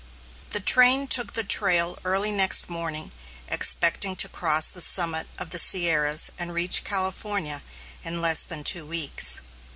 The 0.49 0.59
train 0.59 1.05
took 1.05 1.33
the 1.33 1.43
trail 1.43 1.95
early 2.03 2.31
next 2.31 2.67
morning, 2.71 3.11
expecting 3.47 4.15
to 4.15 4.27
cross 4.27 4.67
the 4.67 4.81
summit 4.81 5.27
of 5.37 5.51
the 5.51 5.59
Sierras 5.59 6.31
and 6.39 6.55
reach 6.55 6.83
California 6.83 7.61
in 8.03 8.19
less 8.19 8.41
than 8.41 8.63
two 8.63 8.87
weeks. 8.87 9.41